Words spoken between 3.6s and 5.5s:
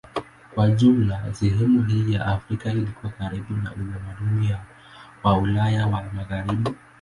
utamaduni wa